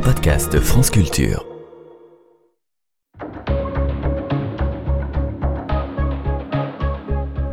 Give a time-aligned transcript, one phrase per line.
[0.00, 1.44] podcast France Culture.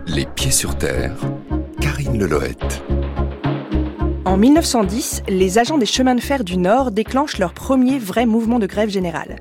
[0.08, 1.16] Les pieds sur terre,
[1.82, 2.84] Karine Leloët.
[4.26, 8.60] En 1910, les agents des chemins de fer du Nord déclenchent leur premier vrai mouvement
[8.60, 9.38] de grève générale.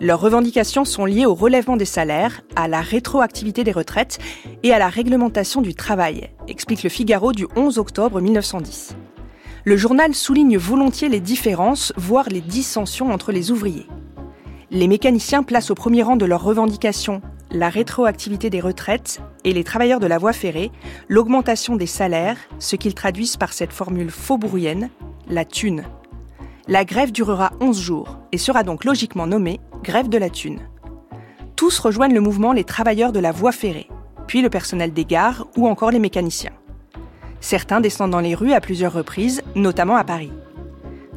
[0.00, 4.18] Leurs revendications sont liées au relèvement des salaires, à la rétroactivité des retraites
[4.62, 8.96] et à la réglementation du travail, explique le Figaro du 11 octobre 1910.
[9.66, 13.86] Le journal souligne volontiers les différences, voire les dissensions entre les ouvriers.
[14.70, 19.64] Les mécaniciens placent au premier rang de leurs revendications la rétroactivité des retraites et les
[19.64, 20.70] travailleurs de la voie ferrée,
[21.08, 24.90] l'augmentation des salaires, ce qu'ils traduisent par cette formule faubourienne,
[25.28, 25.84] la thune.
[26.68, 30.60] La grève durera 11 jours et sera donc logiquement nommée grève de la thune.
[31.56, 33.88] Tous rejoignent le mouvement les travailleurs de la voie ferrée,
[34.26, 36.52] puis le personnel des gares ou encore les mécaniciens.
[37.44, 40.32] Certains descendent dans les rues à plusieurs reprises, notamment à Paris.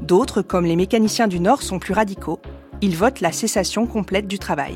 [0.01, 2.41] D'autres, comme les mécaniciens du Nord, sont plus radicaux.
[2.81, 4.75] Ils votent la cessation complète du travail.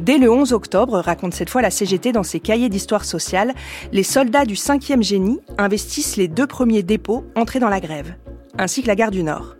[0.00, 3.54] Dès le 11 octobre, raconte cette fois la CGT dans ses cahiers d'histoire sociale,
[3.92, 8.16] les soldats du 5e génie investissent les deux premiers dépôts entrés dans la grève,
[8.58, 9.54] ainsi que la gare du Nord.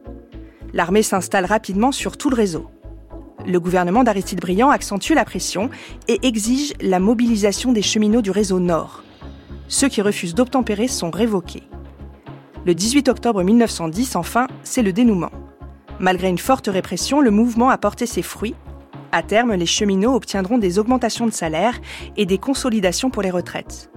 [0.72, 2.68] L'armée s'installe rapidement sur tout le réseau.
[3.46, 5.70] Le gouvernement d'Aristide Briand accentue la pression
[6.08, 9.04] et exige la mobilisation des cheminots du réseau Nord.
[9.72, 11.62] Ceux qui refusent d'obtempérer sont révoqués.
[12.66, 15.30] Le 18 octobre 1910, enfin, c'est le dénouement.
[15.98, 18.54] Malgré une forte répression, le mouvement a porté ses fruits
[19.12, 21.78] à terme, les cheminots obtiendront des augmentations de salaire
[22.16, 23.90] et des consolidations pour les retraites.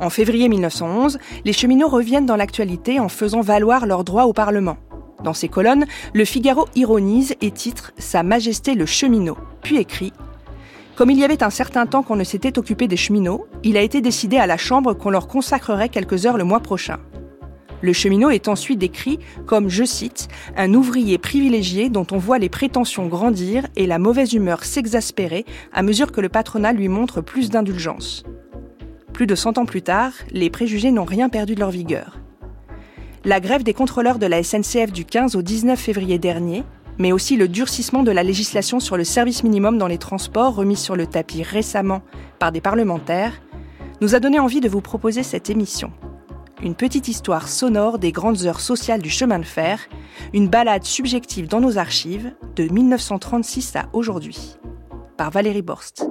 [0.00, 4.78] En février 1911, les cheminots reviennent dans l'actualité en faisant valoir leurs droits au Parlement.
[5.22, 10.12] Dans ses colonnes, le Figaro ironise et titre Sa Majesté le cheminot, puis écrit
[10.96, 13.82] Comme il y avait un certain temps qu'on ne s'était occupé des cheminots, il a
[13.82, 16.96] été décidé à la Chambre qu'on leur consacrerait quelques heures le mois prochain.
[17.82, 22.48] Le cheminot est ensuite décrit comme, je cite, un ouvrier privilégié dont on voit les
[22.48, 27.50] prétentions grandir et la mauvaise humeur s'exaspérer à mesure que le patronat lui montre plus
[27.50, 28.24] d'indulgence.
[29.12, 32.18] Plus de 100 ans plus tard, les préjugés n'ont rien perdu de leur vigueur.
[33.26, 36.64] La grève des contrôleurs de la SNCF du 15 au 19 février dernier,
[36.98, 40.76] mais aussi le durcissement de la législation sur le service minimum dans les transports remis
[40.76, 42.02] sur le tapis récemment
[42.38, 43.40] par des parlementaires,
[44.00, 45.92] nous a donné envie de vous proposer cette émission
[46.62, 49.80] une petite histoire sonore des grandes heures sociales du chemin de fer,
[50.32, 54.56] une balade subjective dans nos archives de 1936 à aujourd'hui,
[55.16, 56.06] par Valérie Borst.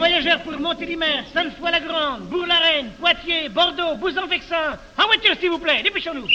[0.00, 4.78] Voyageurs pour Montélimar, Sainte-Foy-la-Grande, Bourg-la-Reine, Poitiers, Bordeaux, Bouzon-Vexin.
[4.96, 6.26] En voiture, s'il vous plaît, dépêchons-nous.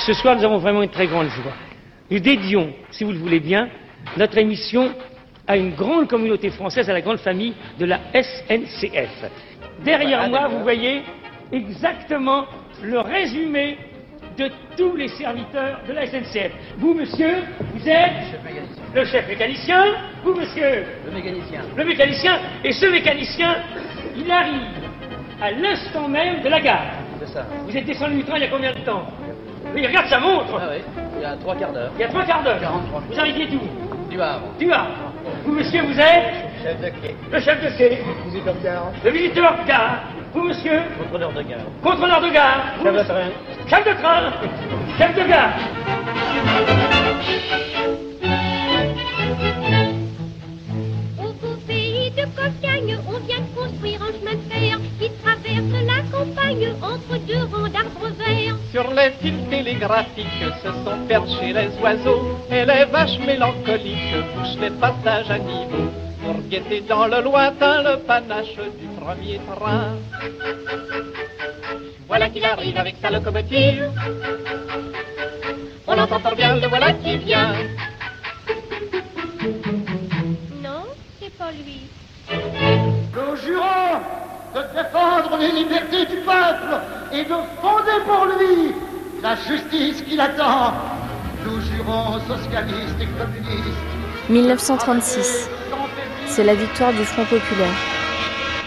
[0.00, 1.54] Ce soir, nous avons vraiment une très grande joie.
[2.10, 3.70] Nous dédions, si vous le voulez bien,
[4.18, 4.94] notre émission
[5.46, 9.30] à une grande communauté française, à la grande famille de la SNCF.
[9.82, 11.02] Derrière moi, vous voyez
[11.52, 12.44] exactement
[12.82, 13.78] le résumé
[14.36, 16.52] de tous les serviteurs de la SNCF.
[16.76, 17.44] Vous, monsieur,
[17.74, 18.38] vous êtes
[18.94, 19.84] le chef mécanicien.
[20.24, 21.60] Vous, monsieur, le mécanicien.
[21.76, 22.38] Le mécanicien.
[22.64, 23.56] Et ce mécanicien,
[24.16, 24.62] il arrive
[25.40, 26.82] à l'instant même de la gare.
[27.20, 27.46] C'est ça.
[27.66, 29.06] Vous êtes descendu du train il y a combien de temps?
[29.74, 30.82] Oui, regarde sa montre Ah oui,
[31.16, 31.90] il y a trois quarts d'heure.
[31.96, 33.60] Il y a trois quarts d'heure 43 Vous arriviez d'où?
[34.10, 34.48] Du Havre.
[34.58, 35.12] Du Havre.
[35.44, 37.14] Vous, monsieur, vous êtes Chef de quai.
[37.32, 37.98] Le chef de quai.
[38.26, 38.92] Visiteur de gare.
[39.04, 40.00] Le visiteur de gare.
[40.34, 41.58] Vous, monsieur Contrôleur de gare.
[41.82, 42.64] Contrôleur de gare.
[42.78, 43.30] Vous, Chef de train.
[43.68, 44.32] Chef de train.
[44.98, 46.79] Chef de gare.
[56.82, 58.56] Entre deux rangs d'arbres verts.
[58.70, 60.26] Sur les fils télégraphiques
[60.62, 65.90] se sont perchés les oiseaux et les vaches mélancoliques bouchent les passages à niveau
[66.22, 69.96] pour guetter dans le lointain le panache du premier train.
[72.06, 73.90] Voilà qu'il arrive avec sa locomotive.
[75.86, 77.54] On entend fort bien le voilà qui vient.
[80.62, 80.84] Non,
[81.20, 81.80] c'est pas lui.
[82.30, 84.00] Nous jurons
[84.54, 86.74] de défendre les libertés du peuple
[87.12, 88.72] et de fonder pour lui
[89.22, 90.74] la justice qu'il attend.
[91.44, 93.90] Nous jurons socialistes et communistes.
[94.28, 95.48] 1936.
[96.26, 97.74] C'est la victoire du Front populaire.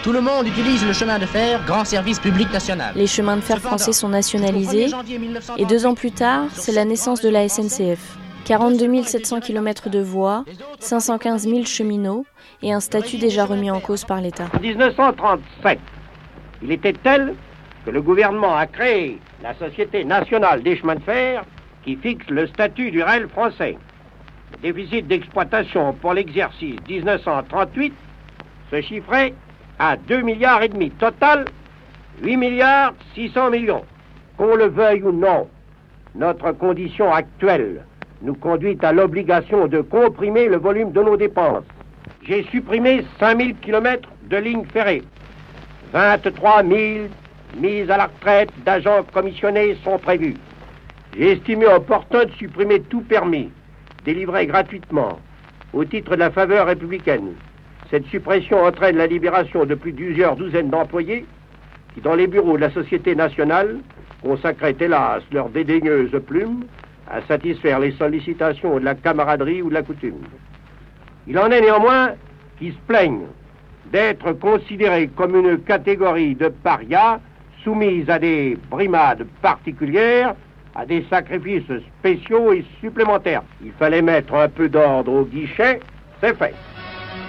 [0.02, 2.92] Tout le monde utilise le chemin de fer, grand service public national.
[2.94, 4.90] Les chemins de fer français sont nationalisés
[5.56, 8.18] et deux ans plus tard, c'est la naissance de la SNCF.
[8.44, 10.44] 42 700 km de voies,
[10.78, 12.26] 515 000 cheminots
[12.62, 14.48] et un statut déjà remis en cause par l'État.
[14.54, 15.78] En 1937,
[16.62, 17.34] il était tel
[17.86, 21.44] que le gouvernement a créé la Société nationale des chemins de fer
[21.84, 23.78] qui fixe le statut du rail français.
[24.52, 27.94] Le déficit d'exploitation pour l'exercice 1938
[28.70, 29.34] se chiffrait
[29.78, 30.90] à 2 milliards et demi.
[30.90, 31.46] Total,
[32.22, 33.84] 8 milliards 600 millions.
[34.36, 35.48] Qu'on le veuille ou non,
[36.14, 37.84] notre condition actuelle
[38.22, 41.64] nous conduit à l'obligation de comprimer le volume de nos dépenses.
[42.22, 45.02] J'ai supprimé 5000 km de lignes ferrées.
[45.92, 47.08] 23 000
[47.60, 50.36] mises à la retraite d'agents commissionnés sont prévues.
[51.16, 53.50] J'ai estimé opportun de supprimer tout permis,
[54.04, 55.18] délivré gratuitement,
[55.72, 57.34] au titre de la faveur républicaine.
[57.90, 61.26] Cette suppression entraîne la libération de plus plusieurs douzaines d'employés
[61.94, 63.78] qui, dans les bureaux de la Société nationale,
[64.22, 66.64] consacraient hélas leurs dédaigneuses plumes
[67.10, 70.22] à satisfaire les sollicitations de la camaraderie ou de la coutume.
[71.26, 72.12] Il en est néanmoins
[72.58, 73.26] qui se plaignent
[73.92, 77.20] d'être considérés comme une catégorie de parias
[77.62, 80.34] soumise à des brimades particulières,
[80.74, 83.42] à des sacrifices spéciaux et supplémentaires.
[83.64, 85.80] Il fallait mettre un peu d'ordre au guichet,
[86.20, 86.54] c'est fait.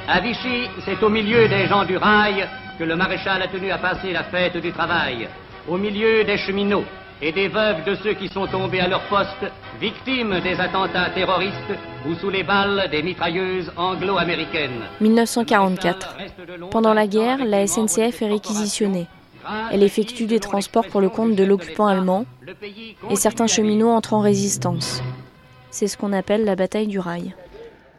[0.08, 2.46] À Vichy, c'est au milieu des gens du rail
[2.78, 5.28] que le maréchal a tenu à passer la fête du travail,
[5.68, 6.84] au milieu des cheminots
[7.22, 11.74] et des veuves de ceux qui sont tombés à leur poste, victimes des attentats terroristes
[12.08, 14.84] ou sous les balles des mitrailleuses anglo-américaines.
[15.02, 16.18] 1944.
[16.72, 19.08] Pendant la guerre, la SNCF est réquisitionnée.
[19.72, 22.26] Elle effectue des transports pour le compte de l'occupant allemand
[23.10, 25.04] et certains cheminots entrent en résistance.
[25.70, 27.36] C'est ce qu'on appelle la bataille du rail.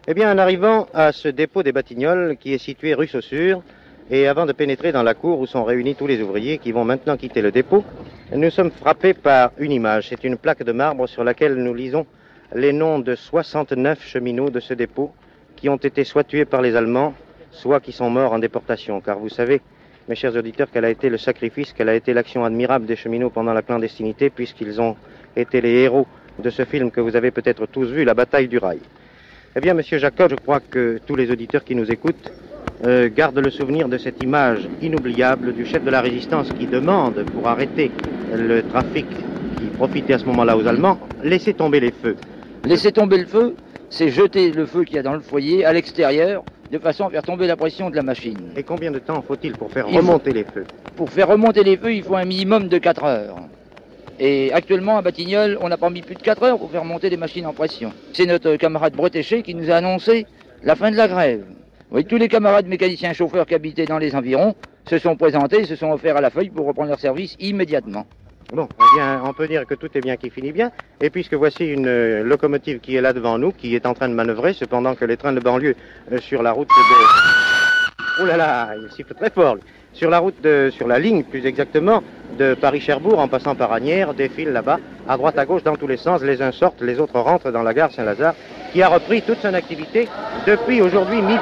[0.09, 3.63] Eh bien, en arrivant à ce dépôt des Batignolles, qui est situé rue Saussure,
[4.11, 6.85] et avant de pénétrer dans la cour où sont réunis tous les ouvriers qui vont
[6.85, 7.85] maintenant quitter le dépôt,
[8.33, 10.09] nous sommes frappés par une image.
[10.09, 12.07] C'est une plaque de marbre sur laquelle nous lisons
[12.55, 15.13] les noms de 69 cheminots de ce dépôt
[15.57, 17.15] qui ont été soit tués par les Allemands,
[17.51, 19.01] soit qui sont morts en déportation.
[19.01, 19.61] Car vous savez,
[20.09, 23.31] mes chers auditeurs, quel a été le sacrifice, quelle a été l'action admirable des cheminots
[23.31, 24.97] pendant la clandestinité, puisqu'ils ont
[25.35, 26.07] été les héros
[26.39, 28.81] de ce film que vous avez peut-être tous vu, La bataille du rail.
[29.57, 32.31] Eh bien, monsieur Jacob, je crois que tous les auditeurs qui nous écoutent
[32.85, 37.25] euh, gardent le souvenir de cette image inoubliable du chef de la résistance qui demande,
[37.33, 37.91] pour arrêter
[38.35, 42.17] le trafic qui profitait à ce moment-là aux Allemands, laisser tomber les feux.
[42.65, 43.55] Laisser tomber le feu,
[43.91, 47.11] c'est jeter le feu qu'il y a dans le foyer à l'extérieur, de façon à
[47.11, 48.39] faire tomber la pression de la machine.
[48.57, 50.65] Et combien de temps faut-il pour faire remonter les feux?
[50.97, 53.37] Pour faire remonter les feux, il faut un minimum de 4 heures.
[54.19, 57.11] Et actuellement, à Batignolles, on n'a pas mis plus de 4 heures pour faire monter
[57.11, 57.93] les machines en pression.
[58.13, 60.27] C'est notre camarade Bretéché qui nous a annoncé
[60.63, 61.45] la fin de la grève.
[61.93, 64.57] Oui, tous les camarades mécaniciens chauffeurs qui habitaient dans les environs
[64.89, 68.07] se sont présentés, se sont offerts à la feuille pour reprendre leur service immédiatement.
[68.53, 70.71] Bon, eh bien, on peut dire que tout est bien qui finit bien.
[71.01, 74.09] Et puisque voici une euh, locomotive qui est là devant nous, qui est en train
[74.09, 75.77] de manœuvrer, cependant que les trains de banlieue
[76.13, 78.23] euh, sur la route de...
[78.23, 79.57] Oh là là, il siffle très fort.
[79.93, 82.03] Sur la route de, sur la ligne plus exactement,
[82.39, 84.79] de Paris-Cherbourg en passant par Agnières, défilent là-bas,
[85.09, 86.23] à droite à gauche dans tous les sens.
[86.23, 88.35] Les uns sortent, les autres rentrent dans la gare Saint-Lazare,
[88.73, 90.09] qui a repris toute son activité
[90.47, 91.39] depuis aujourd'hui midi.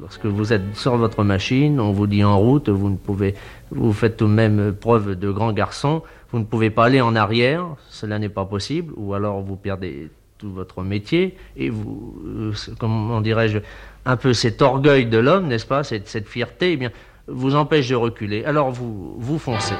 [0.00, 3.34] Lorsque vous êtes sur votre machine, on vous dit en route, vous ne pouvez,
[3.70, 6.02] vous faites tout de même preuve de grand garçon,
[6.32, 10.10] vous ne pouvez pas aller en arrière, cela n'est pas possible, ou alors vous perdez
[10.38, 13.58] tout votre métier et vous, euh, comment dirais-je,
[14.04, 16.90] un peu cet orgueil de l'homme, n'est-ce pas, cette, cette fierté, eh bien,
[17.26, 18.44] vous empêche de reculer.
[18.44, 19.74] Alors vous, vous foncez,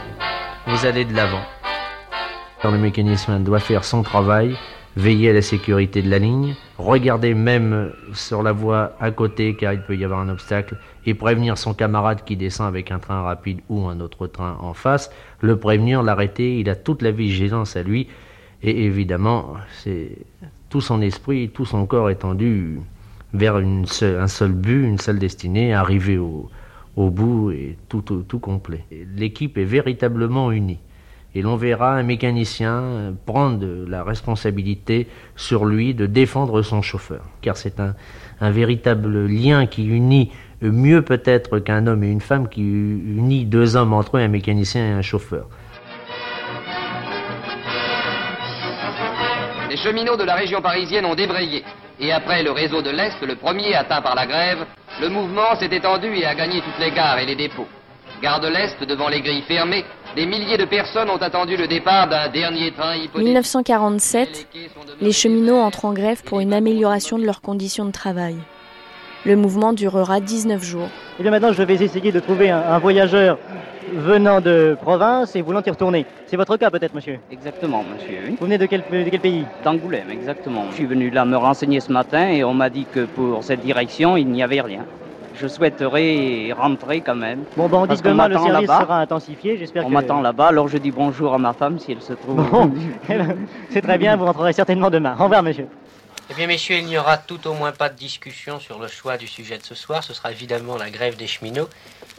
[0.66, 1.42] vous allez de l'avant.
[2.64, 4.56] Le mécanicien doit faire son travail,
[4.96, 9.72] veiller à la sécurité de la ligne, regarder même sur la voie à côté car
[9.72, 13.22] il peut y avoir un obstacle et prévenir son camarade qui descend avec un train
[13.22, 15.10] rapide ou un autre train en face,
[15.40, 18.08] le prévenir, l'arrêter, il a toute la vigilance à lui
[18.62, 20.10] et évidemment c'est
[20.68, 22.80] tout son esprit, tout son corps étendu
[23.32, 26.50] vers un seul but, une seule destinée, arriver au,
[26.96, 28.84] bout et tout, tout, tout complet.
[28.90, 30.78] Et L'équipe est véritablement unie.
[31.34, 37.22] Et l'on verra un mécanicien prendre la responsabilité sur lui de défendre son chauffeur.
[37.42, 37.94] Car c'est un,
[38.40, 43.76] un véritable lien qui unit mieux peut-être qu'un homme et une femme, qui unit deux
[43.76, 45.48] hommes entre eux, un mécanicien et un chauffeur.
[49.82, 51.64] Cheminots de la région parisienne ont débrayé.
[52.00, 54.64] Et après le réseau de l'Est, le premier atteint par la grève,
[55.00, 57.66] le mouvement s'est étendu et a gagné toutes les gares et les dépôts.
[58.22, 59.84] Gare de l'Est, devant les grilles fermées,
[60.16, 63.26] des milliers de personnes ont attendu le départ d'un dernier train hypothétique.
[63.26, 64.48] 1947,
[65.00, 68.36] les cheminots entrent en grève pour une amélioration de leurs conditions de travail.
[69.28, 70.88] Le mouvement durera 19 jours.
[71.18, 73.36] Et bien maintenant, je vais essayer de trouver un, un voyageur
[73.94, 76.06] venant de province et voulant y retourner.
[76.24, 78.20] C'est votre cas peut-être, monsieur Exactement, monsieur.
[78.26, 78.36] oui.
[78.40, 80.64] Vous venez de quel, de quel pays D'Angoulême, exactement.
[80.70, 83.60] Je suis venu là me renseigner ce matin et on m'a dit que pour cette
[83.60, 84.84] direction, il n'y avait rien.
[85.34, 87.40] Je souhaiterais rentrer quand même.
[87.54, 89.58] Bon, ben on dit que demain le service sera intensifié.
[89.58, 89.92] J'espère On que.
[89.92, 92.36] m'attend là-bas, alors je dis bonjour à ma femme si elle se trouve.
[92.50, 92.70] Bon,
[93.68, 95.14] c'est très bien, vous rentrerez certainement demain.
[95.20, 95.66] Au revoir, monsieur.
[96.30, 99.16] Eh bien, messieurs, il n'y aura tout au moins pas de discussion sur le choix
[99.16, 100.04] du sujet de ce soir.
[100.04, 101.70] Ce sera évidemment la grève des cheminots.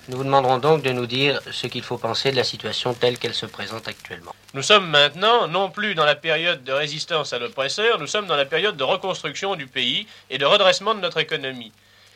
[0.07, 3.19] Nous vous demanderons donc de nous dire ce qu'il faut penser de la situation telle
[3.19, 4.33] qu'elle se présente actuellement.
[4.55, 8.35] Nous sommes maintenant non plus dans la période de résistance à l'oppresseur, nous sommes dans
[8.35, 11.71] la période de reconstruction du pays et de redressement de notre économie.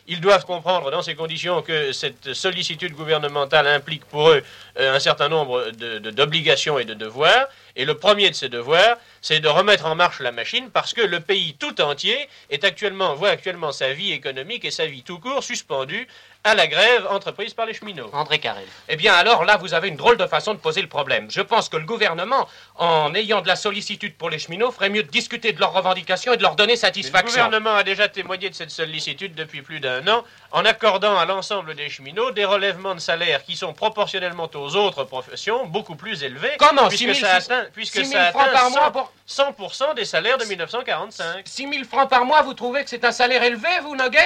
[0.06, 4.42] Ils doivent comprendre dans ces conditions que cette sollicitude gouvernementale implique pour eux
[4.78, 5.70] euh, un certain nombre
[6.10, 7.48] d'obligations et de devoirs.
[7.76, 11.00] Et le premier de ces devoirs, c'est de remettre en marche la machine parce que
[11.00, 15.18] le pays tout entier est actuellement, voit actuellement sa vie économique et sa vie tout
[15.18, 16.06] court suspendue
[16.44, 18.10] à la grève entreprise par les cheminots.
[18.12, 18.66] André Carrel.
[18.90, 21.30] Eh bien, alors là, vous avez une drôle de façon de poser le problème.
[21.30, 22.46] Je pense que le gouvernement,
[22.76, 26.34] en ayant de la sollicitude pour les cheminots, ferait mieux de discuter de leurs revendications
[26.34, 27.44] et de leur donner Le satisfaction.
[27.44, 30.22] gouvernement a déjà témoigné de cette sollicitude depuis plus d'un an
[30.52, 35.04] en accordant à l'ensemble des cheminots des relèvements de salaire qui sont proportionnellement aux autres
[35.04, 36.52] professions beaucoup plus élevés.
[36.58, 38.92] Comment puisque 6 000 ça atteint, puisque 6 000 ça francs par mois
[39.26, 41.42] 100 pour- 100% des salaires de 1945.
[41.46, 44.18] 6 000 francs par mois, vous trouvez que c'est un salaire élevé, vous, Noguer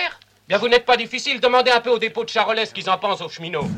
[0.49, 1.41] Bien, vous n'êtes pas difficile.
[1.41, 3.69] Demandez un peu au dépôt de Charolais ce qu'ils en pensent aux cheminots.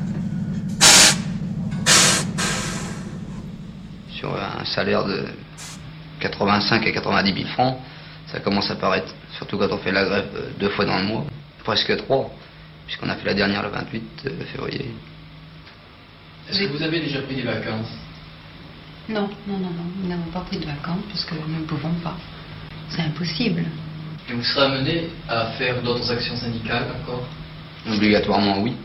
[4.21, 5.25] sur un salaire de
[6.19, 7.77] 85 et 90 000 francs,
[8.27, 11.05] ça commence à paraître, surtout quand on fait la grève euh, deux fois dans le
[11.05, 11.25] mois,
[11.63, 12.29] presque trois,
[12.85, 14.91] puisqu'on a fait la dernière le 28 février.
[16.47, 17.89] Est-ce que vous avez déjà pris des vacances?
[19.09, 22.15] Non, non, non, non, nous n'avons pas pris de vacances puisque nous ne pouvons pas.
[22.89, 23.65] C'est impossible.
[24.31, 27.27] Et vous serez amené à faire d'autres actions syndicales encore
[27.91, 28.75] Obligatoirement oui,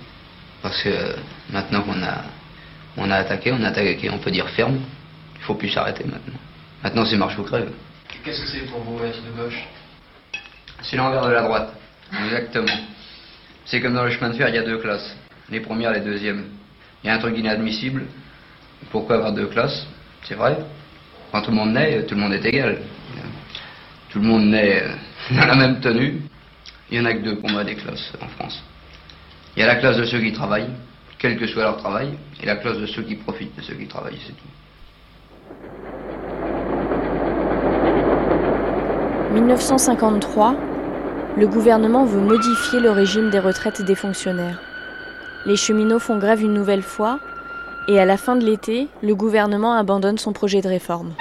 [0.62, 1.12] parce que euh,
[1.50, 2.24] maintenant qu'on a,
[2.96, 4.80] on a attaqué, on a attaqué, on peut dire ferme,
[5.36, 6.40] il faut plus s'arrêter maintenant.
[6.82, 7.70] Maintenant c'est marche ou crève.
[8.24, 9.62] Qu'est-ce que c'est pour vous être de gauche?
[10.82, 11.72] C'est l'envers de la droite,
[12.24, 12.72] exactement.
[13.66, 15.14] C'est comme dans le chemin de fer, il y a deux classes.
[15.50, 16.46] Les premières, les deuxièmes.
[17.04, 18.06] Il y a un truc inadmissible.
[18.90, 19.86] Pourquoi avoir deux classes?
[20.24, 20.56] C'est vrai.
[21.30, 22.78] Quand tout le monde naît, tout le monde est égal.
[24.10, 24.82] Tout le monde naît
[25.30, 26.22] dans la même tenue.
[26.90, 28.62] Il n'y en a que deux pour moi des classes en France.
[29.56, 30.70] Il y a la classe de ceux qui travaillent,
[31.18, 33.86] quel que soit leur travail, et la classe de ceux qui profitent de ceux qui
[33.86, 34.48] travaillent, c'est tout.
[39.32, 40.54] 1953,
[41.36, 44.60] le gouvernement veut modifier le régime des retraites des fonctionnaires.
[45.44, 47.18] Les cheminots font grève une nouvelle fois
[47.88, 51.12] et à la fin de l'été, le gouvernement abandonne son projet de réforme.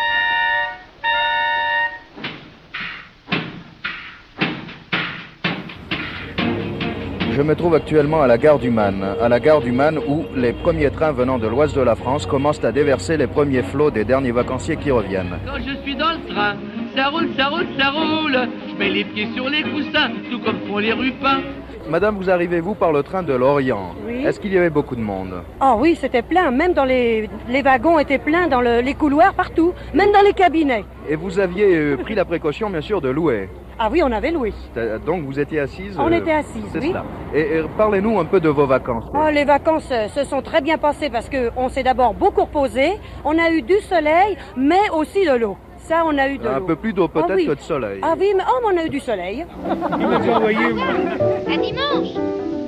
[7.36, 10.24] Je me trouve actuellement à la gare du Man, à la gare du Man où
[10.38, 13.92] les premiers trains venant de l'ouest de la France commencent à déverser les premiers flots
[13.92, 15.36] des derniers vacanciers qui reviennent.
[15.46, 16.56] Quand je suis dans le train,
[16.96, 18.38] ça roule, ça roule, ça roule.
[18.70, 21.42] Je mets les pieds sur les coussins, tout comme font les rupins.
[21.88, 24.26] Madame, vous arrivez-vous par le train de l'Orient Oui.
[24.26, 25.44] Est-ce qu'il y avait beaucoup de monde?
[25.62, 29.36] Oh oui, c'était plein, même dans les, les wagons étaient pleins, dans le- les couloirs,
[29.36, 30.84] partout, même dans les cabinets.
[31.08, 33.50] Et vous aviez euh, pris la précaution, bien sûr, de louer.
[33.78, 34.52] Ah oui, on avait loué.
[34.74, 36.88] C'est- Donc vous étiez assise On euh, était assises, c'est oui.
[36.90, 37.04] cela.
[37.36, 39.06] Et, et parlez-nous un peu de vos vacances.
[39.14, 42.94] Oh, les vacances euh, se sont très bien passées parce qu'on s'est d'abord beaucoup reposé,
[43.24, 45.58] on a eu du soleil, mais aussi de l'eau.
[45.88, 47.46] Ça, on a eu de Un peu plus d'eau peut-être Ah oui.
[47.46, 48.00] que de soleil.
[48.02, 49.46] Ah oui, mais, oh, mais on a eu du soleil.
[49.64, 52.16] À dimanche.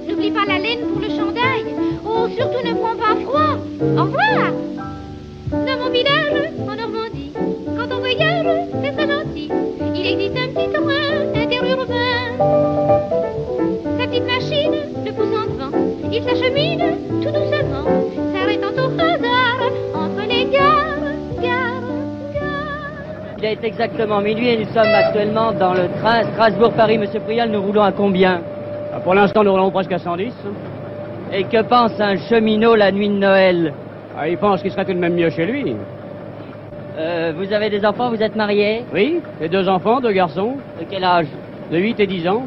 [0.08, 1.66] N'oublie pas la laine pour le chandail.
[23.80, 26.98] Exactement minuit et nous sommes actuellement dans le train Strasbourg-Paris.
[26.98, 28.42] Monsieur Prial, nous roulons à combien?
[29.04, 30.34] Pour l'instant, nous roulons presque à 110.
[31.32, 33.74] Et que pense un cheminot la nuit de Noël?
[34.18, 35.76] Ah, il pense qu'il serait tout de même mieux chez lui.
[36.98, 40.56] Euh, Vous avez des enfants, vous êtes mariés Oui, et deux enfants, deux garçons.
[40.80, 41.28] De quel âge?
[41.72, 42.44] De 8 et 10 ans.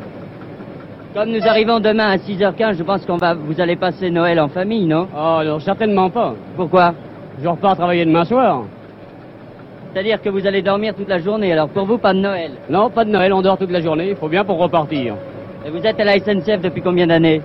[1.14, 4.48] Comme nous arrivons demain à 6h15, je pense qu'on va, vous allez passer Noël en
[4.48, 5.06] famille, non?
[5.16, 6.34] Oh non, certainement pas.
[6.56, 6.92] Pourquoi?
[7.40, 8.64] Je repars travailler demain soir.
[9.92, 12.52] C'est-à-dire que vous allez dormir toute la journée, alors pour vous, pas de Noël.
[12.68, 14.10] Non, pas de Noël, on dort toute la journée.
[14.10, 15.16] Il faut bien pour repartir.
[15.66, 17.42] Et vous êtes à la SNCF depuis combien d'années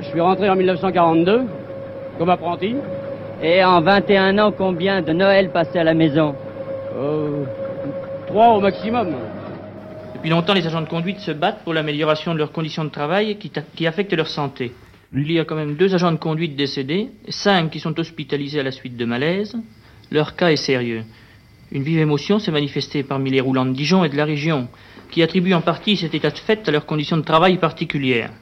[0.00, 1.42] Je suis rentré en 1942,
[2.18, 2.74] comme apprenti.
[3.42, 6.34] Et en 21 ans, combien de Noël passés à la maison
[6.96, 7.44] Euh,
[8.26, 9.14] trois au maximum.
[10.14, 13.36] Depuis longtemps, les agents de conduite se battent pour l'amélioration de leurs conditions de travail
[13.36, 14.72] qui, qui affectent leur santé.
[15.14, 18.64] Il y a quand même deux agents de conduite décédés, cinq qui sont hospitalisés à
[18.64, 19.56] la suite de malaise.
[20.10, 21.04] Leur cas est sérieux.
[21.76, 24.66] Une vive émotion s'est manifestée parmi les roulants de Dijon et de la région,
[25.10, 28.32] qui attribuent en partie cet état de fait à leurs conditions de travail particulières.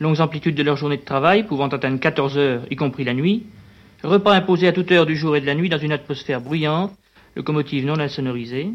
[0.00, 3.46] Longues amplitudes de leur journée de travail, pouvant atteindre 14 heures, y compris la nuit.
[4.02, 6.90] Repas imposés à toute heure du jour et de la nuit dans une atmosphère bruyante,
[7.36, 8.70] locomotive non insonorisée.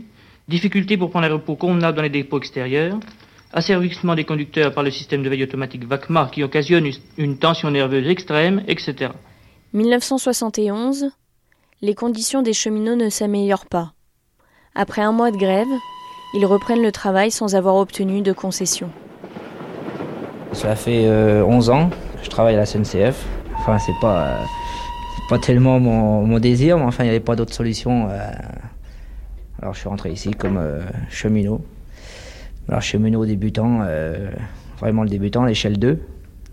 [0.47, 3.01] Difficulté pour prendre un repos convenable dans les dépôts extérieurs.
[3.51, 8.07] Asservissement des conducteurs par le système de veille automatique VACMAR qui occasionne une tension nerveuse
[8.07, 9.11] extrême, etc.
[9.73, 11.11] 1971,
[11.81, 13.91] les conditions des cheminots ne s'améliorent pas.
[14.79, 15.67] Après un mois de grève,
[16.35, 18.91] ils reprennent le travail sans avoir obtenu de concession.
[20.53, 21.09] Ça fait
[21.41, 23.25] 11 euh, ans que je travaille à la SNCF.
[23.57, 24.43] Enfin, c'est pas, euh,
[25.29, 28.07] pas tellement mon, désir, mais enfin, il n'y avait pas d'autre solution.
[28.11, 28.29] Euh.
[29.63, 30.61] Alors, je suis rentré ici comme
[31.09, 31.59] cheminot.
[32.69, 33.79] Alors, cheminot débutant,
[34.79, 35.99] vraiment le débutant, l'échelle 2,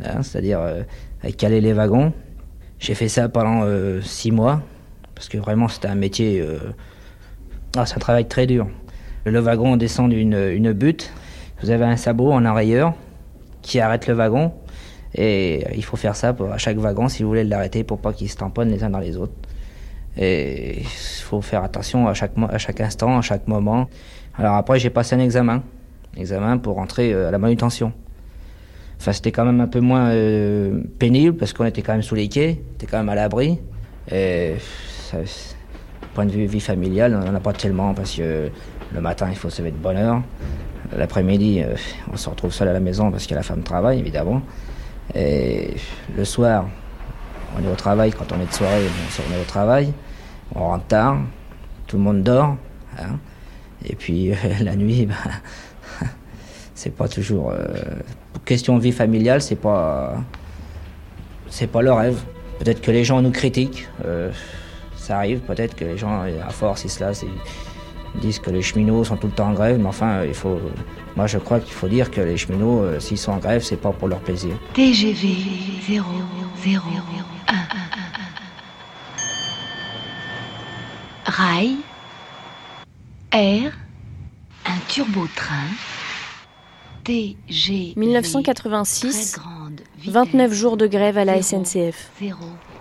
[0.02, 0.60] hein, c'est-à-dire
[1.36, 2.14] caler les wagons.
[2.78, 3.66] J'ai fait ça pendant
[4.00, 4.62] 6 mois,
[5.14, 6.42] parce que vraiment, c'était un métier.
[7.76, 8.68] Ah, c'est un travail très dur.
[9.24, 11.12] Le wagon descend d'une une butte.
[11.60, 12.92] Vous avez un sabot en arrière
[13.62, 14.52] qui arrête le wagon.
[15.16, 18.12] Et il faut faire ça pour, à chaque wagon si vous voulez l'arrêter pour pas
[18.12, 19.34] qu'ils se tamponnent les uns dans les autres.
[20.16, 23.88] Et il faut faire attention à chaque, instant, à chaque moment.
[24.38, 25.62] Alors après, j'ai passé un examen.
[26.16, 27.92] examen pour rentrer euh, à la manutention.
[29.00, 32.14] Enfin, c'était quand même un peu moins euh, pénible parce qu'on était quand même sous
[32.14, 33.58] les quais, on était quand même à l'abri.
[36.14, 38.48] Point de vue vie familiale, on n'en a pas tellement parce que
[38.94, 40.22] le matin, il faut se lever de bonne heure.
[40.96, 41.74] L'après-midi, euh,
[42.12, 44.42] on se retrouve seul à la maison parce que la femme travaille, évidemment.
[45.14, 45.74] Et
[46.16, 46.66] le soir,
[47.56, 48.12] on est au travail.
[48.12, 48.86] Quand on est de soirée,
[49.28, 49.92] on est au travail.
[50.54, 51.18] On rentre tard.
[51.86, 52.56] Tout le monde dort.
[52.98, 53.18] Hein.
[53.84, 56.06] Et puis la nuit, ben,
[56.74, 57.50] c'est pas toujours.
[57.50, 57.66] Euh,
[58.44, 60.14] question vie familiale, c'est pas.
[61.48, 62.20] C'est pas le rêve.
[62.58, 63.88] Peut-être que les gens nous critiquent.
[64.04, 64.30] Euh,
[65.04, 67.24] ça arrive, peut-être que les gens, à force, ils se lassent
[68.20, 70.60] disent que les cheminots sont tout le temps en grève, mais enfin, il faut,
[71.16, 73.76] moi je crois qu'il faut dire que les cheminots, euh, s'ils sont en grève, c'est
[73.76, 74.54] pas pour leur plaisir.
[74.72, 75.28] TGV
[75.88, 76.06] 0,
[76.62, 76.82] 0,
[77.48, 77.54] 1,
[81.26, 81.76] Rail,
[83.32, 83.72] Air,
[84.64, 85.68] un turbo-train,
[87.02, 87.94] TGV.
[87.96, 89.40] 1986,
[90.06, 92.10] 29 jours de grève à la SNCF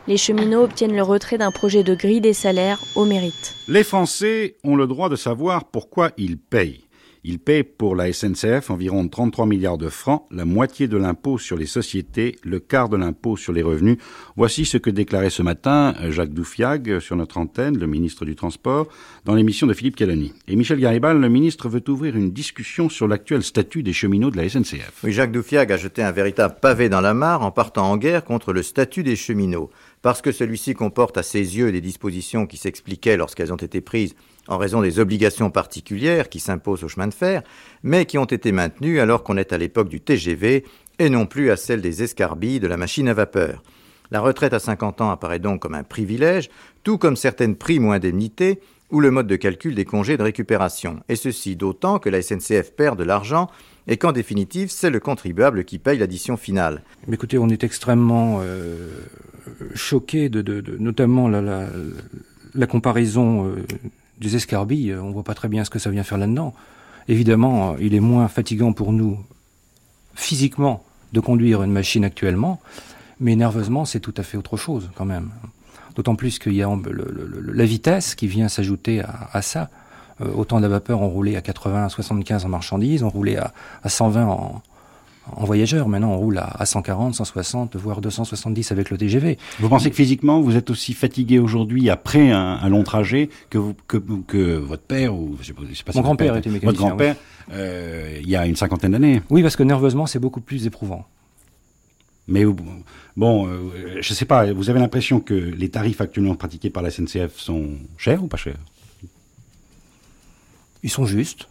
[0.08, 3.56] les cheminots obtiennent le retrait d'un projet de grille des salaires au mérite.
[3.68, 6.86] Les Français ont le droit de savoir pourquoi ils payent.
[7.26, 11.56] Ils payent pour la SNCF environ 33 milliards de francs, la moitié de l'impôt sur
[11.56, 13.98] les sociétés, le quart de l'impôt sur les revenus.
[14.36, 18.90] Voici ce que déclarait ce matin Jacques Doufiag sur notre antenne, le ministre du Transport,
[19.24, 20.34] dans l'émission de Philippe Calani.
[20.50, 24.36] Et Michel Garibal, le ministre, veut ouvrir une discussion sur l'actuel statut des cheminots de
[24.36, 25.00] la SNCF.
[25.06, 28.26] Oui, Jacques Doufiag a jeté un véritable pavé dans la mare en partant en guerre
[28.26, 29.70] contre le statut des cheminots
[30.04, 34.16] parce que celui-ci comporte à ses yeux des dispositions qui s'expliquaient lorsqu'elles ont été prises
[34.50, 37.42] en raison des obligations particulières qui s'imposent au chemin de fer,
[37.84, 40.66] mais qui ont été maintenues alors qu'on est à l'époque du TGV
[41.00, 43.64] et non plus à celle des escarbilles de la machine à vapeur.
[44.12, 46.50] La retraite à 50 ans apparaît donc comme un privilège,
[46.84, 48.60] tout comme certaines primes ou indemnités
[48.94, 52.72] ou le mode de calcul des congés de récupération, et ceci d'autant que la SNCF
[52.76, 53.50] perd de l'argent
[53.88, 56.84] et qu'en définitive, c'est le contribuable qui paye l'addition finale.
[57.12, 58.92] Écoutez, on est extrêmement euh,
[59.74, 63.56] choqué de, notamment la, comparaison euh,
[64.20, 64.96] des escarbilles.
[64.96, 66.54] On voit pas très bien ce que ça vient faire là-dedans.
[67.08, 69.20] Évidemment, il est moins fatigant pour nous
[70.14, 72.62] physiquement de conduire une machine actuellement,
[73.20, 75.32] mais nerveusement, c'est tout à fait autre chose quand même.
[75.96, 76.70] D'autant plus qu'il y a
[77.54, 79.70] la vitesse qui vient s'ajouter à, à ça.
[80.22, 83.54] Euh, autant de la vapeur, on roulait à 80, 75 en marchandises, on roulait à,
[83.86, 84.62] 120 en,
[85.36, 85.88] en voyageurs.
[85.88, 89.38] Maintenant, on roule à, 140, 160, voire 270 avec le TGV.
[89.60, 94.58] Vous pensez que physiquement, vous êtes aussi fatigué aujourd'hui après un, long trajet que, que,
[94.58, 96.68] votre père ou je sais pas, Mon grand-père était mécanicien.
[96.68, 97.16] Votre grand-père,
[97.52, 99.22] euh, il y a une cinquantaine d'années.
[99.30, 101.06] Oui, parce que nerveusement, c'est beaucoup plus éprouvant.
[102.28, 102.46] Mais
[103.18, 106.90] bon, euh, je sais pas, vous avez l'impression que les tarifs actuellement pratiqués par la
[106.90, 108.56] SNCF sont chers ou pas chers?
[110.84, 111.48] Ils sont justes.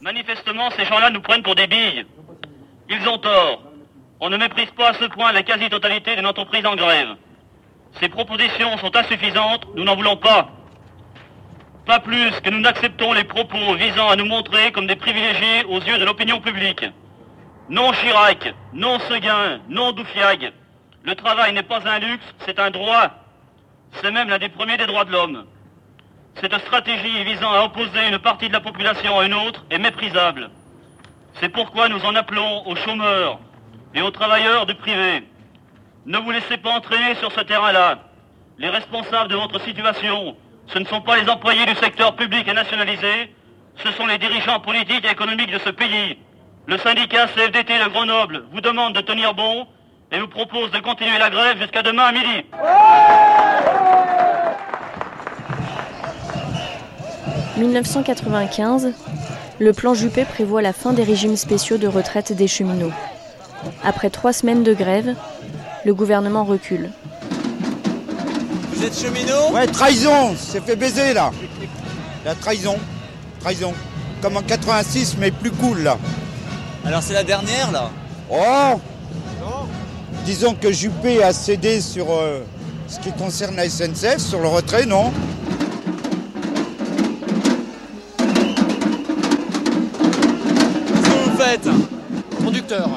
[0.00, 2.06] Manifestement, ces gens-là nous prennent pour des billes.
[2.88, 3.62] Ils ont tort.
[4.20, 7.16] On ne méprise pas à ce point la quasi-totalité d'une entreprise en grève.
[8.00, 10.50] Ces propositions sont insuffisantes, nous n'en voulons pas.
[11.86, 15.80] Pas plus que nous n'acceptons les propos visant à nous montrer comme des privilégiés aux
[15.80, 16.84] yeux de l'opinion publique.
[17.70, 20.52] Non Chirac, non Seguin, non Doufiag.
[21.04, 23.10] Le travail n'est pas un luxe, c'est un droit.
[23.92, 25.44] C'est même l'un des premiers des droits de l'homme.
[26.40, 30.50] Cette stratégie visant à opposer une partie de la population à une autre est méprisable.
[31.34, 33.38] C'est pourquoi nous en appelons aux chômeurs
[33.94, 35.22] et aux travailleurs du privé.
[36.06, 38.00] Ne vous laissez pas entraîner sur ce terrain-là.
[38.58, 42.52] Les responsables de votre situation, ce ne sont pas les employés du secteur public et
[42.52, 43.32] nationalisé,
[43.76, 46.18] ce sont les dirigeants politiques et économiques de ce pays.
[46.66, 49.66] Le syndicat CFDT de Grenoble vous demande de tenir bon
[50.12, 52.44] et vous propose de continuer la grève jusqu'à demain à midi.
[57.56, 58.92] 1995,
[59.58, 62.92] le plan Juppé prévoit la fin des régimes spéciaux de retraite des cheminots.
[63.84, 65.14] Après trois semaines de grève,
[65.84, 66.90] le gouvernement recule.
[68.72, 69.52] Vous êtes cheminot?
[69.52, 71.30] Ouais, trahison, c'est fait baiser là.
[72.24, 72.78] La trahison,
[73.40, 73.74] trahison.
[74.22, 75.98] Comme en 86, mais plus cool là.
[76.84, 77.90] Alors c'est la dernière là
[78.30, 78.80] Oh
[80.24, 82.40] Disons que Juppé a cédé sur euh,
[82.86, 85.12] ce qui concerne la SNCF, sur le retrait, non
[90.88, 91.68] Qu'est-ce que vous faites
[92.44, 92.88] Conducteur.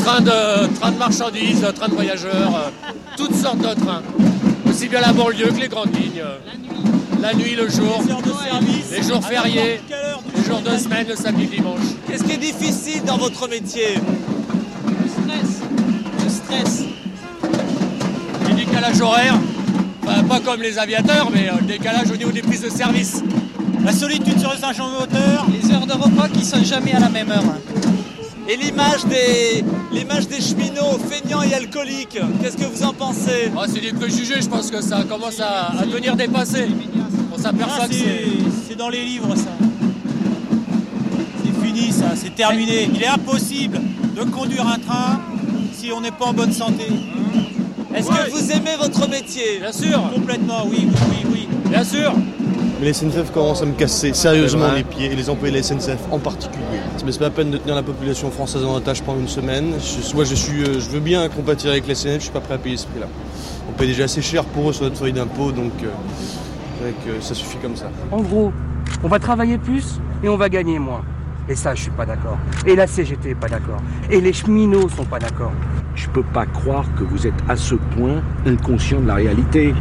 [0.00, 4.02] Train de, train de marchandises, train de voyageurs, euh, toutes sortes de trains.
[4.68, 6.22] Aussi bien la banlieue que les grandes lignes.
[7.20, 9.80] La nuit, le jour, Les heures de service les jours fériés,
[10.50, 11.78] jours de semaine, le samedi, dimanche.
[12.06, 13.94] Qu'est-ce qui est difficile dans votre métier?
[14.86, 15.60] Le stress.
[16.24, 16.82] Le stress.
[18.48, 19.38] Les décalages horaires,
[20.04, 23.22] enfin, pas comme les aviateurs, mais euh, le décalage au niveau des prises de service.
[23.84, 27.08] La solitude sur le Saint-Jean moteur Les heures de repas qui sont jamais à la
[27.08, 27.44] même heure.
[28.48, 32.18] et l'image des, l'image des cheminots feignants et alcooliques.
[32.42, 33.50] Qu'est-ce que vous en pensez?
[33.56, 36.66] Ah, c'est des préjugés, je pense que ça commence à, à devenir dépassé.
[37.32, 38.24] On s'aperçoit que c'est...
[38.68, 39.50] c'est dans les livres ça.
[41.70, 42.88] C'est fini ça, c'est terminé.
[42.92, 43.78] Il est impossible
[44.16, 45.20] de conduire un train
[45.72, 46.86] si on n'est pas en bonne santé.
[47.94, 51.48] Est-ce que vous aimez votre métier Bien sûr Complètement, oui, oui, oui, oui.
[51.70, 52.12] Bien sûr
[52.80, 55.62] Mais la SNCF commence à me casser sérieusement les pieds, et les employés de la
[55.62, 56.64] SNCF en particulier.
[57.04, 59.74] Mais c'est pas la peine de tenir la population française en otage pendant une semaine.
[59.78, 62.40] Je, soit je suis, euh, je veux bien compatir avec la SNCF, je suis pas
[62.40, 63.06] prêt à payer ce prix-là.
[63.68, 65.88] On paye déjà assez cher pour eux sur notre feuille d'impôt, donc euh,
[66.78, 67.90] c'est vrai que ça suffit comme ça.
[68.10, 68.52] En gros,
[69.04, 71.02] on va travailler plus et on va gagner moins.
[71.50, 72.38] Et ça, je suis pas d'accord.
[72.64, 73.82] Et la CGT est pas d'accord.
[74.08, 75.50] Et les cheminots sont pas d'accord.
[75.96, 79.74] Je peux pas croire que vous êtes à ce point inconscient de la réalité.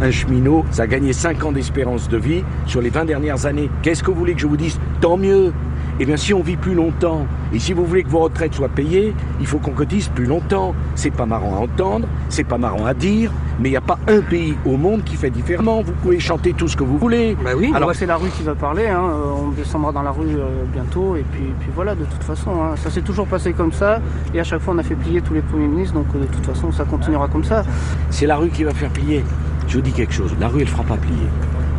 [0.00, 3.68] Un cheminot, ça a gagné 5 ans d'espérance de vie sur les 20 dernières années.
[3.82, 4.78] Qu'est-ce que vous voulez que je vous dise?
[5.00, 5.52] Tant mieux.
[5.98, 8.68] Eh bien, si on vit plus longtemps, et si vous voulez que vos retraites soient
[8.68, 10.74] payées, il faut qu'on cotise plus longtemps.
[10.94, 13.98] C'est pas marrant à entendre, c'est pas marrant à dire, mais il n'y a pas
[14.06, 15.80] un pays au monde qui fait différemment.
[15.80, 17.34] Vous pouvez chanter tout ce que vous voulez.
[17.42, 18.88] Bah oui, Alors, c'est la rue qui va parler.
[18.88, 19.00] hein.
[19.02, 21.16] Euh, On descendra dans la rue euh, bientôt.
[21.16, 22.74] Et puis, puis voilà, de toute façon, hein.
[22.76, 24.00] ça s'est toujours passé comme ça.
[24.34, 25.94] Et à chaque fois, on a fait plier tous les premiers ministres.
[25.94, 27.64] Donc euh, de toute façon, ça continuera comme ça.
[28.10, 29.24] C'est la rue qui va faire plier.
[29.66, 31.26] Je vous dis quelque chose, la rue elle fera pas plier.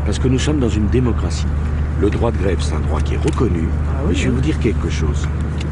[0.06, 1.46] Parce que nous sommes dans une démocratie.
[2.00, 3.68] Le droit de grève, c'est un droit qui est reconnu.
[4.08, 5.28] Mais je vais vous dire quelque chose.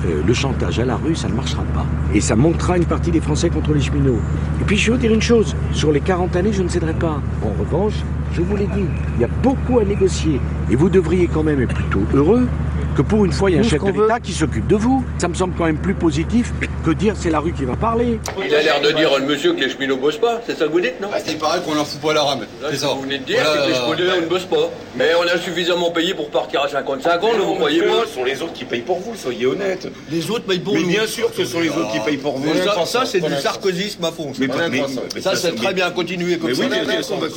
[0.08, 1.86] Euh, le chantage à la rue, ça ne marchera pas.
[2.16, 4.20] Et ça montera une partie des Français contre les cheminots.
[4.60, 6.94] Et puis je vais vous dire une chose, sur les 40 années, je ne céderai
[6.94, 7.22] pas.
[7.44, 7.94] En revanche,
[8.34, 8.86] je vous l'ai dit,
[9.16, 10.42] il y a beaucoup à négocier.
[10.72, 12.48] Et vous devriez quand même être plutôt heureux
[12.96, 15.04] que pour une fois, il y a un chef de l'État qui s'occupe de vous.
[15.18, 16.52] Ça me semble quand même plus positif
[16.86, 18.20] que dire c'est la rue qui va parler.
[18.46, 20.42] Il a l'air de dire, le monsieur, que les cheminots bossent pas.
[20.46, 22.46] C'est ça que vous dites, non Il paraît qu'on en fout pas la rame.
[22.70, 22.88] C'est ce ça.
[22.88, 24.70] que vous venez de dire, Voilà, c'est que les euh, cheminots ne bossent pas.
[24.96, 28.14] Mais on a suffisamment payé pour partir à 55 ans, ne vous croyez pas Ce
[28.16, 29.88] sont les autres qui payent pour vous, soyez honnêtes.
[30.10, 30.88] Les autres payent pour Mais nous.
[30.88, 32.46] bien sûr que ce sont les autres qui payent pour vous.
[32.54, 34.32] Mais ça, ça, c'est du sarkozysme à fond.
[34.40, 34.70] Mais, mais-
[35.16, 36.64] mais ça, c'est mais- très bien, continuer comme mais ça.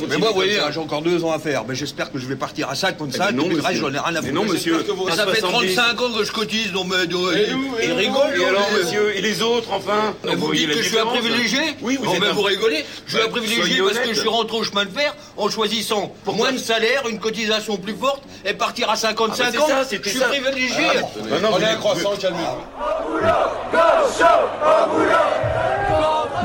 [0.09, 1.63] mais moi, vous voyez, hein, j'ai encore deux ans à faire.
[1.67, 4.03] Mais j'espère que je vais partir à 55 Mais non, le reste, j'en ai rien
[4.03, 4.33] à Mais foutre.
[4.33, 4.77] non, monsieur.
[5.05, 5.48] Mais ça fait 70.
[5.49, 8.39] 35 ans que je cotise, donc mais, Et et rigole.
[8.39, 11.59] Et alors, monsieur, et les autres, enfin vous dites que je suis un différence privilégié
[11.81, 14.19] Oui, vous êtes mais un- vous rigolez Je suis un privilégié soyez parce que je
[14.19, 18.23] suis rentré au chemin de fer en choisissant moins de salaire, une cotisation plus forte
[18.45, 19.67] et partir à 55 Ah, ans.
[19.91, 20.27] je suis ça.
[20.27, 20.85] privilégié.
[20.95, 22.59] Ah, un croissant, vous- calmez-vous.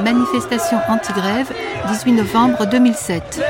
[0.03, 1.47] Manifestation anti-grève,
[1.89, 3.41] 18 novembre 2007.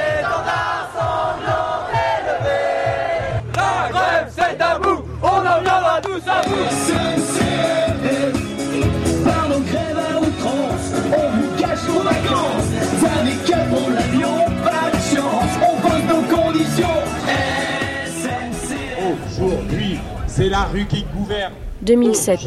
[20.36, 21.52] C'est la rue qui gouverne.
[21.82, 22.40] 2007.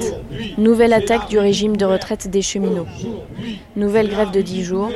[0.57, 2.87] Nouvelle attaque du régime de retraite des cheminots.
[3.77, 4.91] Nouvelle grève de 10 jours.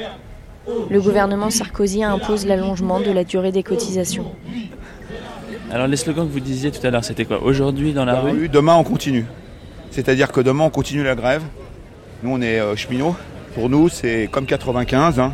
[0.90, 4.26] Le gouvernement Sarkozy impose l'allongement de la durée des cotisations.
[5.72, 8.26] Alors les slogans que vous disiez tout à l'heure, c'était quoi Aujourd'hui dans la Dans
[8.26, 9.26] la rue rue, Demain, on continue.
[9.90, 11.44] C'est-à-dire que demain, on continue la grève.
[12.24, 13.16] Nous, on est euh, cheminots.
[13.56, 15.20] Pour nous, c'est comme 95.
[15.20, 15.34] hein.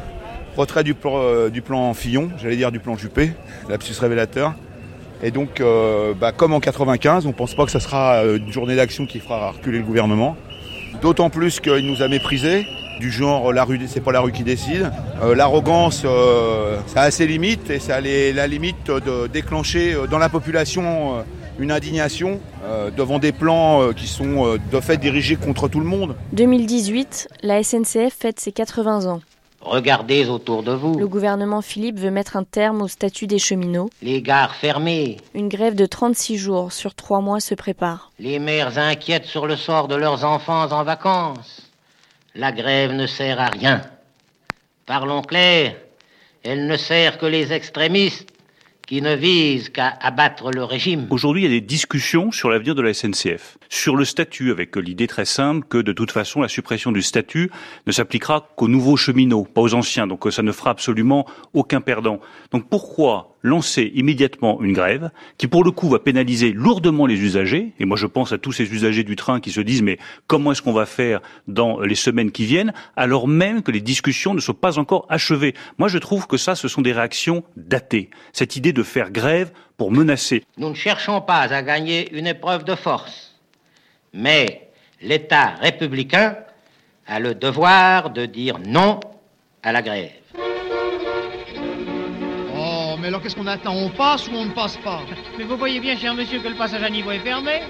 [0.56, 3.32] Retrait du plan, euh, du plan Fillon, j'allais dire du plan Juppé,
[3.70, 4.54] lapsus révélateur.
[5.24, 8.38] Et donc, euh, bah, comme en 95, on ne pense pas que ce sera euh,
[8.38, 10.36] une journée d'action qui fera reculer le gouvernement.
[11.02, 12.66] D'autant plus qu'il nous a méprisés,
[13.00, 14.92] du genre la rue, c'est pas la rue qui décide.
[15.22, 20.08] Euh, L'arrogance, euh, ça a ses limites et ça a la limite de déclencher euh,
[20.08, 21.22] dans la population euh,
[21.60, 25.80] une indignation euh, devant des plans euh, qui sont euh, de fait dirigés contre tout
[25.80, 26.16] le monde.
[26.34, 29.22] 2018, la SNCF fête ses 80 ans.
[29.62, 30.98] Regardez autour de vous.
[30.98, 33.90] Le gouvernement Philippe veut mettre un terme au statut des cheminots.
[34.02, 35.18] Les gares fermées.
[35.34, 38.12] Une grève de 36 jours sur 3 mois se prépare.
[38.20, 41.70] Les mères inquiètes sur le sort de leurs enfants en vacances.
[42.36, 43.82] La grève ne sert à rien.
[44.86, 45.76] Parlons clair,
[46.44, 48.30] elle ne sert que les extrémistes
[48.88, 51.08] qui ne visent qu'à abattre le régime.
[51.10, 54.78] Aujourd'hui, il y a des discussions sur l'avenir de la SNCF, sur le statut, avec
[54.78, 57.52] l'idée très simple que de toute façon, la suppression du statut
[57.86, 60.08] ne s'appliquera qu'aux nouveaux cheminots, pas aux anciens.
[60.08, 62.22] Donc, ça ne fera absolument aucun perdant.
[62.52, 67.74] Donc, pourquoi lancer immédiatement une grève qui, pour le coup, va pénaliser lourdement les usagers
[67.80, 69.98] Et moi, je pense à tous ces usagers du train qui se disent mais
[70.28, 74.34] comment est-ce qu'on va faire dans les semaines qui viennent, alors même que les discussions
[74.34, 75.54] ne sont pas encore achevées.
[75.78, 78.10] Moi, je trouve que ça, ce sont des réactions datées.
[78.34, 80.44] Cette idée de faire grève pour menacer.
[80.58, 83.36] Nous ne cherchons pas à gagner une épreuve de force,
[84.14, 84.70] mais
[85.02, 86.38] l'État républicain
[87.06, 89.00] a le devoir de dire non
[89.64, 90.17] à la grève.
[93.18, 93.74] Alors qu'est-ce qu'on attend?
[93.74, 95.02] On passe ou on ne passe pas?
[95.40, 97.62] Mais vous voyez bien, cher monsieur, que le passage à niveau est fermé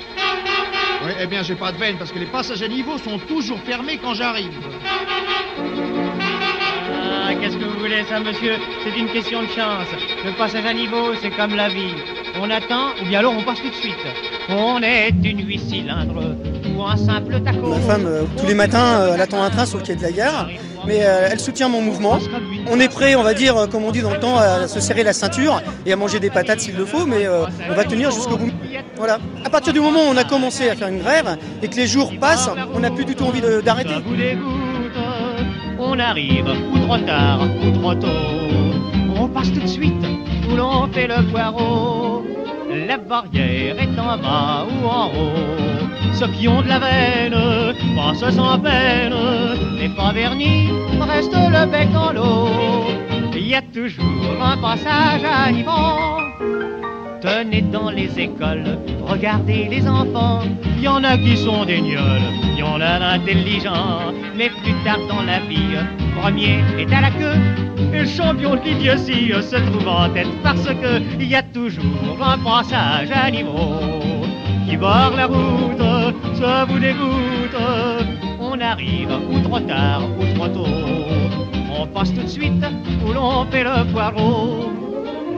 [1.05, 3.59] Oui, eh bien, j'ai pas de veine parce que les passages à niveau sont toujours
[3.61, 4.51] fermés quand j'arrive.
[6.93, 8.55] Ah, qu'est-ce que vous voulez, ça, monsieur?
[8.83, 9.87] C'est une question de chance.
[10.25, 11.95] Le passage à niveau, c'est comme la vie.
[12.41, 13.95] On attend, ou bien alors on passe tout de suite.
[14.49, 16.35] On est une huit cylindres
[16.77, 17.67] ou un simple taco.
[17.67, 20.01] Ma femme, euh, tous les matins, euh, elle attend un train sur le quai de
[20.01, 20.47] la gare,
[20.85, 22.19] mais euh, elle soutient mon mouvement.
[22.69, 25.03] On est prêt, on va dire, comme on dit dans le temps, à se serrer
[25.03, 28.37] la ceinture et à manger des patates s'il le faut, mais on va tenir jusqu'au
[28.37, 28.51] bout.
[28.97, 29.19] Voilà.
[29.45, 31.87] À partir du moment où on a commencé à faire une grève et que les
[31.87, 33.95] jours passent, on n'a plus du tout envie d'arrêter.
[35.79, 38.07] On arrive ou trop tard ou trop tôt.
[39.15, 40.05] On passe tout de suite
[40.49, 42.23] où l'on fait le poireau.
[42.87, 45.76] La barrière est en bas ou en haut.
[46.13, 47.35] Ceux qui ont de la veine
[47.95, 49.13] passent sans peine.
[49.79, 52.49] Les pas vernis restent le bec dans l'eau.
[53.33, 56.17] Il y a toujours un passage à niveau.
[57.21, 60.41] Tenez dans les écoles, regardez les enfants.
[60.77, 62.21] Il y en a qui sont des gnolls,
[62.53, 64.13] il y en a d'intelligents.
[64.35, 65.77] Mais plus tard dans la vie,
[66.19, 67.39] premier est à la queue.
[67.93, 72.37] Et champion de l'idiotie se trouve en tête parce que il y a toujours un
[72.37, 73.79] passage à niveau
[74.67, 75.81] qui barre la route,
[76.39, 77.57] ça vous dégoûte.
[78.39, 80.67] On arrive ou trop tard ou trop tôt.
[81.79, 82.65] On passe tout de suite
[83.05, 84.71] où l'on fait le poireau.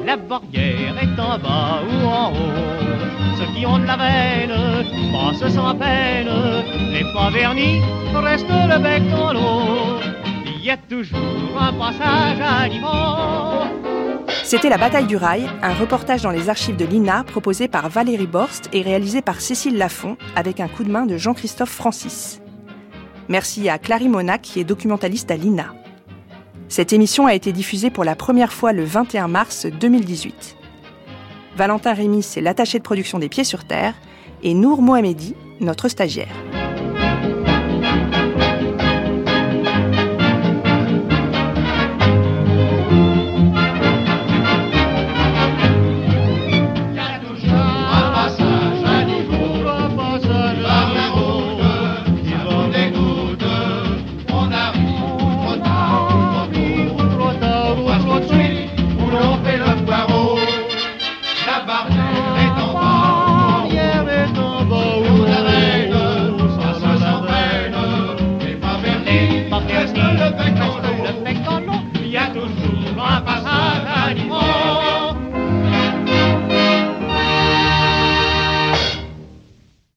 [0.06, 3.38] La barrière est en bas ou en haut.
[3.38, 4.56] Ceux qui ont de la veine
[5.14, 6.30] passent sans peine.
[6.92, 7.82] Les pas vernis
[8.14, 10.00] restent le bec dans l'eau.
[10.46, 13.69] Il y a toujours un passage à niveau.
[14.50, 18.26] C'était La Bataille du Rail, un reportage dans les archives de l'INA proposé par Valérie
[18.26, 22.42] Borst et réalisé par Cécile Lafont avec un coup de main de Jean-Christophe Francis.
[23.28, 25.76] Merci à Clary Monac qui est documentaliste à l'INA.
[26.68, 30.58] Cette émission a été diffusée pour la première fois le 21 mars 2018.
[31.56, 33.94] Valentin Rémy, c'est l'attaché de production des Pieds sur Terre,
[34.42, 36.49] et Nour Mohamedi, notre stagiaire.